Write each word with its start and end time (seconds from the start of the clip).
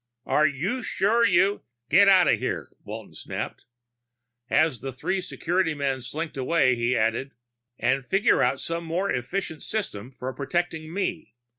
"Are 0.25 0.47
you 0.47 0.81
sure 0.81 1.23
you" 1.23 1.61
"Get 1.91 2.07
out 2.07 2.27
of 2.27 2.39
here," 2.39 2.71
Walton 2.83 3.13
snapped. 3.13 3.65
As 4.49 4.81
the 4.81 4.91
three 4.91 5.21
security 5.21 5.75
men 5.75 6.01
slinked 6.01 6.37
away, 6.37 6.73
he 6.73 6.97
added, 6.97 7.33
"And 7.77 8.03
figure 8.03 8.41
out 8.41 8.59
some 8.59 8.83
more 8.83 9.11
efficient 9.11 9.61
system 9.61 10.11
for 10.17 10.33
protecting 10.33 10.91
me. 10.91 11.35